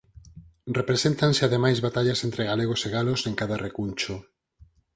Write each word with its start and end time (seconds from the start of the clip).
Represéntanse 0.79 1.41
ademais 1.43 1.83
batallas 1.87 2.19
entre 2.27 2.47
galegos 2.51 2.81
e 2.87 2.89
galos 2.95 3.21
en 3.29 3.33
cada 3.39 3.61
recuncho. 3.65 4.15